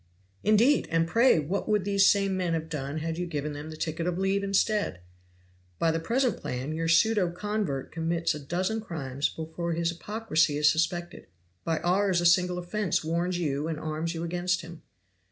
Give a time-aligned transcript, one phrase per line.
[0.43, 0.87] "Indeed!
[0.89, 4.07] And pray what would these same men have done had you given them the ticket
[4.07, 4.99] of leave instead?
[5.77, 10.71] "By the present plan your pseudo convert commits a dozen crimes before his hypocrisy is
[10.71, 11.27] suspected;
[11.63, 14.81] by ours a single offense warns you and arms you against him.